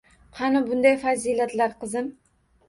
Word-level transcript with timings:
Qani 0.37 0.61
bunday 0.69 0.97
fazilatlar, 1.03 1.77
qizim? 1.85 2.09